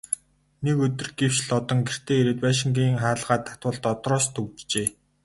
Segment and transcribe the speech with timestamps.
[0.63, 4.87] Нэг өдөр гэвш Лодон гэртээ ирээд байшингийн хаалгаа татвал дотроос түгжжээ.